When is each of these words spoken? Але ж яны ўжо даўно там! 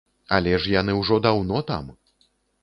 Але 0.37 0.53
ж 0.63 0.71
яны 0.75 0.95
ўжо 1.01 1.19
даўно 1.27 1.63
там! 1.69 1.93